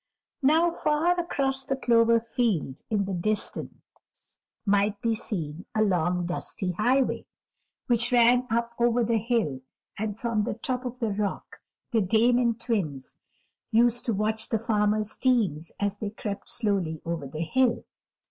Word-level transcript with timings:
Now 0.41 0.71
far 0.71 1.19
across 1.19 1.63
the 1.63 1.75
clover 1.75 2.19
field 2.19 2.81
in 2.89 3.05
the 3.05 3.13
distance 3.13 4.39
might 4.65 4.99
be 4.99 5.13
seen 5.13 5.65
a 5.75 5.83
long, 5.83 6.25
dusty 6.25 6.71
highway, 6.71 7.27
which 7.85 8.11
ran 8.11 8.47
up 8.49 8.73
over 8.79 9.03
the 9.03 9.19
hill, 9.19 9.61
and 9.99 10.17
from 10.17 10.43
the 10.43 10.55
top 10.55 10.85
of 10.85 10.97
the 10.97 11.11
rock 11.11 11.57
the 11.91 12.01
Dame 12.01 12.39
and 12.39 12.59
Twins 12.59 13.19
used 13.69 14.07
to 14.07 14.13
watch 14.15 14.49
the 14.49 14.57
farmer's 14.57 15.15
teams 15.19 15.71
as 15.79 15.99
they 15.99 16.09
crept 16.09 16.49
slowly 16.49 16.99
over 17.05 17.27
the 17.27 17.41
hill. 17.43 17.85